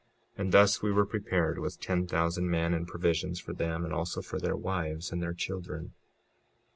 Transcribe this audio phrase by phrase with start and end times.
[0.35, 4.23] And thus we were prepared with ten thousand men, and provisions for them, and also
[4.23, 5.93] for their wives and their children.